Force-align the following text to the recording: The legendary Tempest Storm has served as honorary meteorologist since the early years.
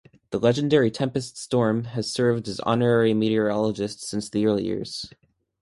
The 0.31 0.39
legendary 0.39 0.89
Tempest 0.89 1.37
Storm 1.37 1.83
has 1.83 2.11
served 2.11 2.47
as 2.47 2.59
honorary 2.61 3.13
meteorologist 3.13 4.01
since 4.01 4.31
the 4.31 4.47
early 4.47 4.65
years. 4.65 5.13